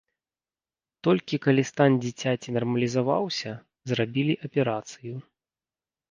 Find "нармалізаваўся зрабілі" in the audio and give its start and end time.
2.55-4.33